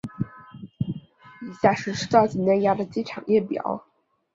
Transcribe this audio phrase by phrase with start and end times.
[1.45, 3.85] 以下是赤道畿内亚的机场列表。